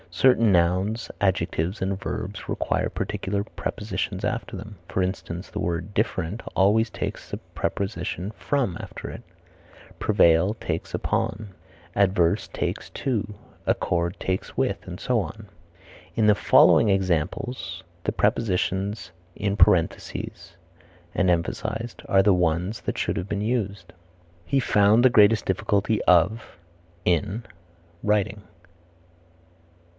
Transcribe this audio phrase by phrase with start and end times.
[0.09, 6.41] Certain nouns, adjectives and verbs require particular prepositions after them, for instance, the word different
[6.55, 9.21] always takes the preposition from after it;
[9.99, 11.49] prevail takes upon;
[11.95, 13.35] averse takes to;
[13.67, 15.47] accord takes with, and so on.
[16.15, 20.57] In the following examples the prepositions in parentheses
[21.15, 23.93] are the ones that should have been used:
[24.45, 26.57] "He found the greatest difficulty of
[27.05, 27.43] (in)
[28.03, 28.41] writing."